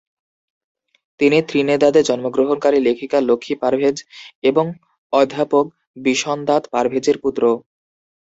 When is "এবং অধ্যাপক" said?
4.43-5.65